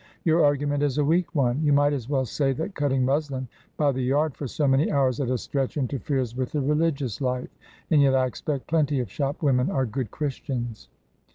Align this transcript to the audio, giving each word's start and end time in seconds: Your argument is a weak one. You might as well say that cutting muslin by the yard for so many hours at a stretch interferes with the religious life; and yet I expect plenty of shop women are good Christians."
Your 0.23 0.43
argument 0.43 0.81
is 0.81 0.97
a 0.97 1.05
weak 1.05 1.35
one. 1.35 1.61
You 1.61 1.73
might 1.73 1.93
as 1.93 2.09
well 2.09 2.25
say 2.25 2.53
that 2.53 2.73
cutting 2.73 3.05
muslin 3.05 3.47
by 3.77 3.91
the 3.91 4.01
yard 4.01 4.35
for 4.35 4.47
so 4.47 4.67
many 4.67 4.91
hours 4.91 5.19
at 5.19 5.29
a 5.29 5.37
stretch 5.37 5.77
interferes 5.77 6.35
with 6.35 6.53
the 6.53 6.59
religious 6.61 7.21
life; 7.21 7.55
and 7.91 8.01
yet 8.01 8.15
I 8.15 8.25
expect 8.25 8.65
plenty 8.65 8.99
of 8.99 9.11
shop 9.11 9.43
women 9.43 9.69
are 9.69 9.85
good 9.85 10.09
Christians." 10.09 10.89